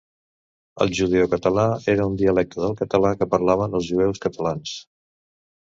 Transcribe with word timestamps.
El 0.85 0.93
judeocatalà 0.99 1.65
era 1.93 2.07
el 2.11 2.17
dialecte 2.23 2.65
del 2.65 2.75
català 2.81 3.13
que 3.21 3.29
parlaven 3.37 3.79
els 3.81 3.89
jueus 3.93 4.25
catalans. 4.27 4.77